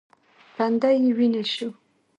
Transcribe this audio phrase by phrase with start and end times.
[0.55, 1.69] تندی یې ویني شو.